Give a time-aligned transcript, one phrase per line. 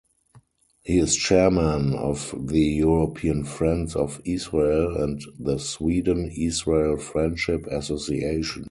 [0.81, 8.59] He is Chairman of the European Friends of Israel and the Sweden-Israel Friendship Association.